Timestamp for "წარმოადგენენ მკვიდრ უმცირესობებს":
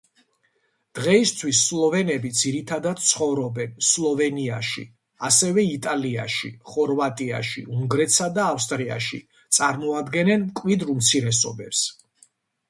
9.61-11.85